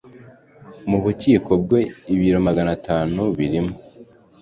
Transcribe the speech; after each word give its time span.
mu 0.89 0.97
bubiko 1.03 1.51
bwe 1.63 1.81
ibiro 2.13 2.39
magana 2.47 2.69
atanu 2.77 3.21
birimo 3.37 3.73